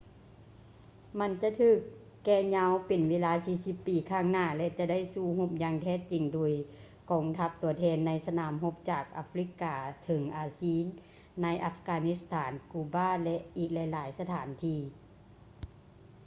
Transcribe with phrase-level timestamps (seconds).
[1.19, 1.79] ມັນຈະຖືກ
[2.25, 6.53] ແກ່ຍາວເປັນເວລາ 40 ປີຂ້າງໜ້າ ແລະ ຈະໄດ້ສູ້ຮົບຢ່າງແທ້ຈິງ ໂດຍ
[7.11, 10.75] ກອງທັບຕົວແທນ ໃນສະໜາມຮົບຈາກອາຟຼິກກາເຖິງອາຊີ
[11.41, 14.79] ໃນອັບການິດສະຖານ ກູບາ ແລະ ອີກຫຼາຍໆສະຖານທີ່